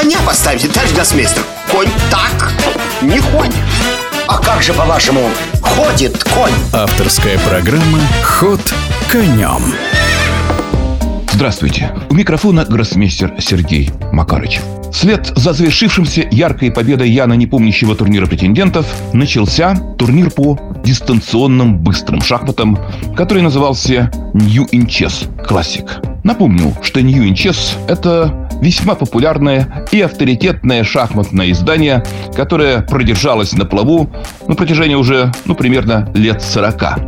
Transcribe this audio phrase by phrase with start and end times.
[0.00, 1.42] коня поставите, товарищ гроссмейстер
[1.72, 2.52] Конь так
[3.02, 3.56] не ходит
[4.28, 5.22] А как же, по-вашему,
[5.60, 6.52] ходит конь?
[6.72, 8.60] Авторская программа «Ход
[9.10, 9.62] конем»
[11.32, 11.92] Здравствуйте.
[12.10, 14.62] У микрофона гроссмейстер Сергей Макарычев.
[14.92, 22.78] Вслед за завершившимся яркой победой Яна непомнящего турнира претендентов начался турнир по дистанционным быстрым шахматам,
[23.16, 25.88] который назывался New in Chess Classic.
[26.24, 33.64] Напомню, что New in Chess– это весьма популярное и авторитетное шахматное издание, которое продержалось на
[33.64, 34.10] плаву
[34.46, 36.98] на протяжении уже, ну, примерно лет 40.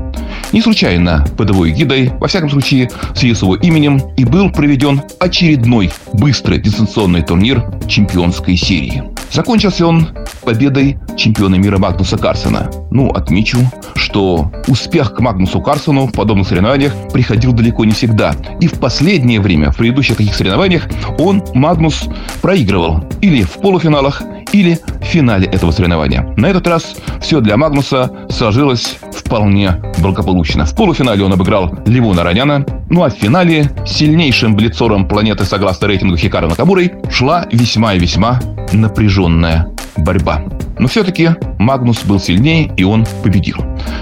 [0.52, 5.90] Не случайно под его эгидой, во всяком случае, с его именем, и был проведен очередной
[6.12, 9.09] быстрый дистанционный турнир чемпионской серии.
[9.32, 10.08] Закончился он
[10.44, 12.70] победой чемпиона мира Магнуса Карсона.
[12.90, 13.58] Ну, отмечу,
[13.94, 18.34] что успех к Магнусу Карсону в подобных соревнованиях приходил далеко не всегда.
[18.60, 20.88] И в последнее время, в предыдущих таких соревнованиях,
[21.18, 22.08] он, Магнус,
[22.42, 23.04] проигрывал.
[23.20, 26.34] Или в полуфиналах, или в финале этого соревнования.
[26.36, 30.64] На этот раз все для Магнуса сложилось вполне благополучно.
[30.64, 36.16] В полуфинале он обыграл Левона Раняна, ну а в финале сильнейшим блицором планеты согласно рейтингу
[36.16, 38.40] Хикара Накамурой шла весьма и весьма
[38.72, 40.42] напряженная борьба.
[40.78, 43.56] Но все-таки Магнус был сильнее, и он победил.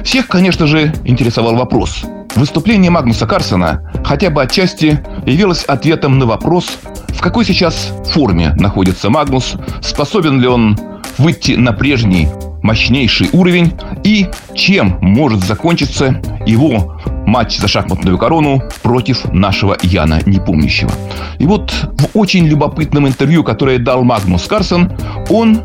[0.04, 2.04] Всех, конечно же, интересовал вопрос.
[2.34, 9.10] Выступление Магнуса Карсона хотя бы отчасти явилось ответом на вопрос, в какой сейчас форме находится
[9.10, 10.78] Магнус, способен ли он
[11.18, 12.28] выйти на прежний
[12.62, 13.72] мощнейший уровень
[14.04, 20.90] и чем может закончиться его матч за шахматную корону против нашего Яна Непомнящего.
[21.38, 24.92] И вот в очень любопытном интервью, которое дал Магнус Карсон,
[25.28, 25.62] он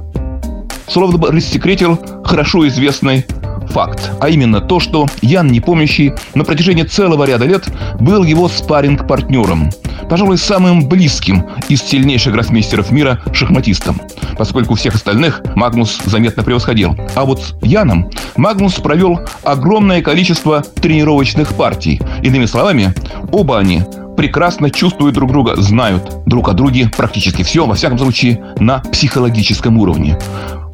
[0.87, 3.25] словно бы рассекретил хорошо известный
[3.69, 7.63] факт, а именно то, что Ян Непомнящий на протяжении целого ряда лет
[7.99, 9.71] был его спарринг-партнером,
[10.09, 14.01] пожалуй, самым близким из сильнейших гроссмейстеров мира шахматистом,
[14.37, 16.95] поскольку всех остальных Магнус заметно превосходил.
[17.15, 22.01] А вот с Яном Магнус провел огромное количество тренировочных партий.
[22.21, 22.93] Иными словами,
[23.31, 23.83] оба они
[24.15, 29.77] прекрасно чувствуют друг друга, знают друг о друге практически все, во всяком случае, на психологическом
[29.77, 30.17] уровне.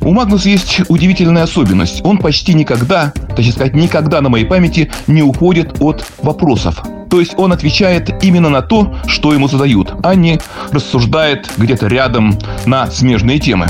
[0.02, 2.02] У Магнуса есть удивительная особенность.
[2.06, 6.82] Он почти никогда, точнее сказать, никогда на моей памяти не уходит от вопросов.
[7.10, 10.40] То есть он отвечает именно на то, что ему задают, а не
[10.72, 13.68] рассуждает где-то рядом на смежные темы.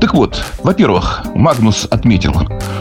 [0.00, 2.34] Так вот, во-первых, Магнус отметил,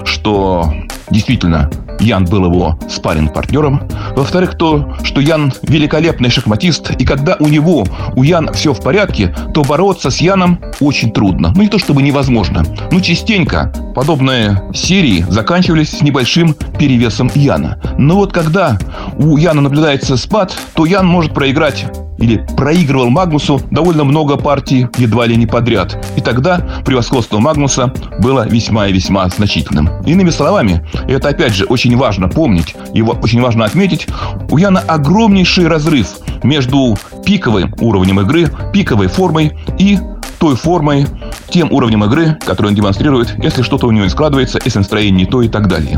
[0.04, 0.74] что
[1.10, 7.48] действительно Ян был его спаринг партнером Во-вторых, то, что Ян великолепный шахматист, и когда у
[7.48, 11.54] него, у Ян все в порядке, то бороться с Яном очень трудно.
[11.56, 12.64] Ну, не то чтобы невозможно.
[12.92, 17.80] Ну, частенько подобные серии заканчивались с небольшим перевесом Яна.
[17.98, 18.78] Но вот когда
[19.18, 21.86] у Яна наблюдается спад, то Ян может проиграть
[22.24, 25.98] или проигрывал Магнусу довольно много партий едва ли не подряд.
[26.16, 29.90] И тогда превосходство Магнуса было весьма и весьма значительным.
[30.06, 34.08] Иными словами, это опять же очень важно помнить, его очень важно отметить,
[34.50, 36.08] у Яна огромнейший разрыв
[36.44, 40.00] между пиковым уровнем игры, пиковой формой и
[40.44, 41.08] той формой,
[41.48, 45.26] тем уровнем игры, который он демонстрирует, если что-то у него не складывается, если настроение не
[45.26, 45.98] то и так далее.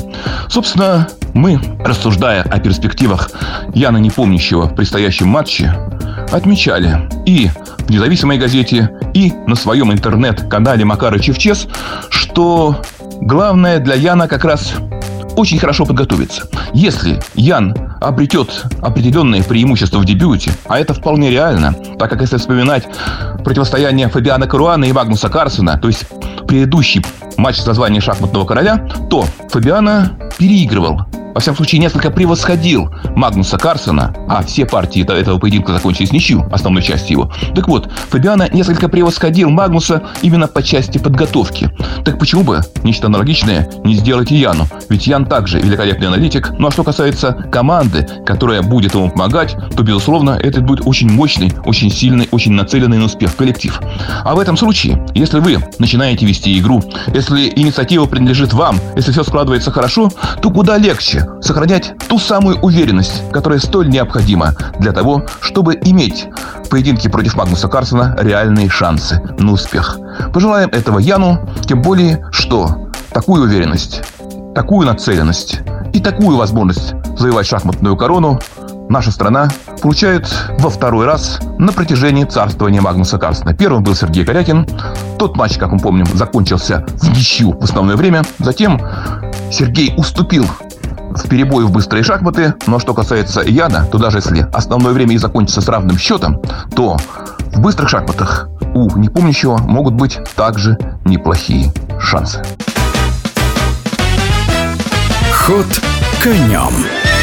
[0.49, 3.31] Собственно, мы, рассуждая о перспективах
[3.73, 5.73] Яна Непомнящего в предстоящем матче,
[6.31, 11.67] отмечали и в независимой газете, и на своем интернет-канале Макара Чевчес,
[12.11, 12.79] что
[13.21, 14.75] главное для Яна как раз
[15.35, 16.47] очень хорошо подготовиться.
[16.73, 22.87] Если Ян обретет определенные преимущества в дебюте, а это вполне реально, так как если вспоминать
[23.43, 26.05] противостояние Фабиана Каруана и Магнуса Карсона, то есть
[26.47, 27.03] предыдущий
[27.37, 31.01] матч с названием «Шахматного короля», то Фабиана переигрывал
[31.35, 36.81] во всяком случае, несколько превосходил Магнуса Карсона, а все партии этого поединка закончились ничью, основной
[36.81, 37.29] части его.
[37.53, 41.69] Так вот, Фабиана несколько превосходил Магнуса именно по части подготовки.
[42.05, 44.65] Так почему бы нечто аналогичное не сделать и Яну?
[44.87, 46.51] Ведь Ян также великолепный аналитик.
[46.57, 51.51] Ну а что касается команды, которая будет ему помогать, то, безусловно, это будет очень мощный,
[51.65, 53.81] очень сильный, очень нацеленный на успех коллектив.
[54.23, 56.81] А в этом случае, если вы начинаете вести игру,
[57.13, 60.09] если инициатива принадлежит вам, если все складывается хорошо,
[60.41, 66.27] то куда легче сохранять ту самую уверенность, которая столь необходима для того, чтобы иметь
[66.63, 69.97] в поединке против Магнуса Карсона реальные шансы на успех.
[70.33, 74.03] Пожелаем этого Яну, тем более, что такую уверенность,
[74.53, 75.61] такую нацеленность
[75.93, 78.39] и такую возможность завоевать шахматную корону
[78.89, 79.49] наша страна
[79.81, 80.27] получает
[80.59, 83.53] во второй раз на протяжении царствования Магнуса Карсона.
[83.53, 84.67] Первым был Сергей Корякин.
[85.17, 88.23] Тот матч, как мы помним, закончился в ничью в основное время.
[88.39, 88.81] Затем
[89.51, 90.45] Сергей уступил
[91.15, 95.17] в перебой в быстрые шахматы, но что касается Яна, то даже если основное время и
[95.17, 96.41] закончится с равным счетом,
[96.75, 96.97] то
[97.53, 102.43] в быстрых шахматах у непомнящего могут быть также неплохие шансы.
[105.31, 105.67] Ход
[106.21, 107.14] конем.